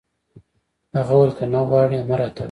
[0.97, 2.39] هغه وویل: که نه غواړي، مه راته وایه.